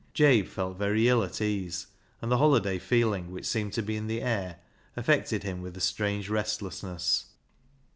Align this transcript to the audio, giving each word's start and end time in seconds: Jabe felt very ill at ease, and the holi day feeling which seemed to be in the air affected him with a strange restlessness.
Jabe 0.15 0.47
felt 0.47 0.79
very 0.79 1.07
ill 1.07 1.21
at 1.23 1.41
ease, 1.41 1.85
and 2.23 2.31
the 2.31 2.37
holi 2.39 2.59
day 2.59 2.79
feeling 2.79 3.29
which 3.29 3.45
seemed 3.45 3.71
to 3.73 3.83
be 3.83 3.95
in 3.95 4.07
the 4.07 4.23
air 4.23 4.55
affected 4.97 5.43
him 5.43 5.61
with 5.61 5.77
a 5.77 5.79
strange 5.79 6.27
restlessness. 6.27 7.25